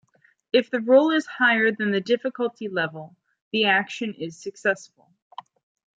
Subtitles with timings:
[0.51, 3.15] If the roll is higher than the difficulty level,
[3.51, 5.11] the action is successful.